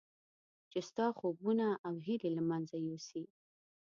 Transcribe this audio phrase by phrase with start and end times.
[0.71, 3.23] چې ستا خوبونه او هیلې له منځه یوسي.